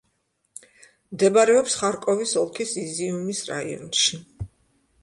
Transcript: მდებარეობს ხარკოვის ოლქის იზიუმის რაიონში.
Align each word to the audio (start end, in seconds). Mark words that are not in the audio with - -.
მდებარეობს 1.15 1.77
ხარკოვის 1.83 2.35
ოლქის 2.45 2.73
იზიუმის 2.87 3.45
რაიონში. 3.53 4.25